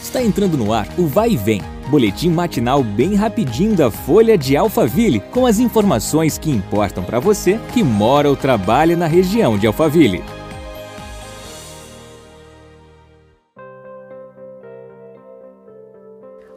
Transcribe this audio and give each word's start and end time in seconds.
Está 0.00 0.22
entrando 0.22 0.56
no 0.56 0.72
ar 0.72 0.88
o 0.98 1.06
Vai 1.06 1.32
e 1.32 1.36
Vem, 1.36 1.60
boletim 1.90 2.30
matinal 2.30 2.82
bem 2.82 3.14
rapidinho 3.14 3.76
da 3.76 3.90
Folha 3.90 4.36
de 4.36 4.56
Alphaville, 4.56 5.20
com 5.20 5.44
as 5.44 5.58
informações 5.58 6.38
que 6.38 6.50
importam 6.50 7.04
para 7.04 7.20
você 7.20 7.60
que 7.72 7.82
mora 7.82 8.28
ou 8.28 8.34
trabalha 8.34 8.96
na 8.96 9.06
região 9.06 9.58
de 9.58 9.66
Alphaville. 9.66 10.24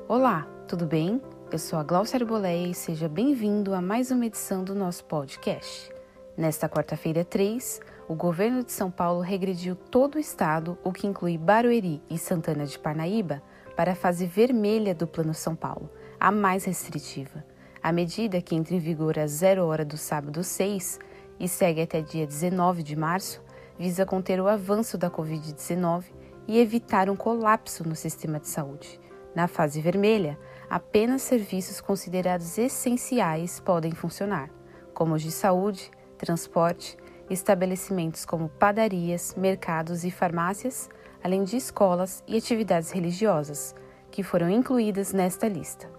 Olá, 0.08 0.48
tudo 0.68 0.86
bem? 0.86 1.22
Eu 1.52 1.60
sou 1.60 1.78
a 1.78 1.84
Glaucia 1.84 2.18
Arboleia 2.18 2.68
e 2.68 2.74
seja 2.74 3.10
bem-vindo 3.10 3.74
a 3.74 3.82
mais 3.82 4.10
uma 4.10 4.26
edição 4.26 4.64
do 4.64 4.74
nosso 4.74 5.04
podcast. 5.04 5.92
Nesta 6.38 6.70
quarta-feira 6.70 7.26
3, 7.26 7.82
o 8.08 8.16
governo 8.16 8.64
de 8.64 8.72
São 8.72 8.92
Paulo 8.92 9.22
regrediu 9.22 9.76
todo 9.76 10.16
o 10.16 10.20
estado, 10.20 10.78
o 10.84 10.92
que 10.92 11.08
inclui 11.08 11.38
Barueri 11.38 12.02
e 12.10 12.18
Santana 12.18 12.66
de 12.66 12.78
Parnaíba, 12.78 13.42
para 13.76 13.94
a 13.94 13.96
fase 13.96 14.26
vermelha 14.26 14.94
do 14.94 15.08
Plano 15.08 15.34
São 15.34 15.56
Paulo, 15.56 15.90
a 16.20 16.32
mais 16.32 16.66
restritiva. 16.66 17.44
A 17.82 17.92
medida, 17.92 18.42
que 18.42 18.56
entra 18.56 18.76
em 18.76 18.80
vigor 18.80 19.18
às 19.18 19.32
0 19.32 19.66
hora 19.66 19.86
do 19.86 19.98
sábado 19.98 20.44
6 20.44 21.00
e 21.40 21.48
segue 21.48 21.82
até 21.82 22.02
dia 22.02 22.28
19 22.28 22.84
de 22.84 22.96
março, 22.96 23.42
visa 23.78 24.06
conter 24.06 24.40
o 24.40 24.48
avanço 24.48 24.98
da 24.98 25.10
Covid-19 25.10 26.06
e 26.48 26.60
evitar 26.60 27.10
um 27.10 27.16
colapso 27.16 27.88
no 27.88 27.96
sistema 27.96 28.40
de 28.40 28.48
saúde. 28.48 29.00
Na 29.34 29.48
fase 29.48 29.82
vermelha, 29.82 30.38
apenas 30.70 31.24
serviços 31.24 31.82
considerados 31.82 32.58
essenciais 32.58 33.60
podem 33.60 33.92
funcionar, 33.92 34.50
como 34.94 35.16
os 35.16 35.22
de 35.22 35.32
saúde, 35.32 35.90
transporte, 36.18 36.98
estabelecimentos 37.34 38.26
como 38.26 38.48
padarias, 38.48 39.36
mercados 39.36 40.04
e 40.04 40.12
farmácias, 40.12 40.90
além 41.24 41.44
de 41.44 41.58
escolas 41.58 42.24
e 42.28 42.38
atividades 42.38 42.92
religiosas, 42.92 43.76
que 44.12 44.24
foram 44.24 44.50
incluídas 44.50 45.12
nesta 45.12 45.48
lista. 45.48 45.90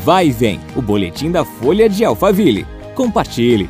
Vai 0.03 0.27
e 0.27 0.31
vem, 0.31 0.59
o 0.75 0.81
boletim 0.81 1.31
da 1.31 1.45
Folha 1.45 1.87
de 1.87 2.03
Alphaville. 2.03 2.65
Compartilhe! 2.95 3.69